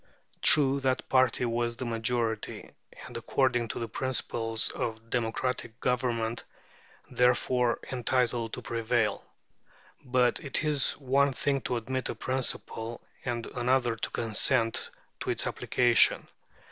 True, 0.41 0.79
that 0.79 1.07
party 1.09 1.45
was 1.45 1.75
the 1.75 1.85
majority, 1.85 2.71
and, 3.05 3.15
according 3.15 3.67
to 3.67 3.77
the 3.79 3.87
principles 3.87 4.71
of 4.71 5.11
democratic 5.11 5.79
government, 5.79 6.43
therefore 7.11 7.79
entitled 7.91 8.53
to 8.53 8.63
prevail. 8.63 9.23
But 10.03 10.39
it 10.39 10.63
is 10.63 10.93
one 10.93 11.33
thing 11.33 11.61
to 11.69 11.77
admit 11.77 12.09
a 12.09 12.15
principle 12.15 13.01
and 13.23 13.45
another 13.45 13.95
to 13.95 14.09
consent 14.09 14.89
to 15.19 15.29
its 15.29 15.45
application. 15.45 16.27